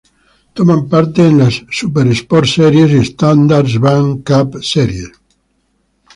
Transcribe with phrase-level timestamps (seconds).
[0.55, 5.11] Toman parte en las Supersport Series y Standard Bank Cup Series.